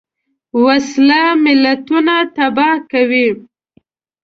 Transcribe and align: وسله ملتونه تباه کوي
وسله 0.65 1.21
ملتونه 1.45 2.15
تباه 2.35 2.77
کوي 2.91 3.27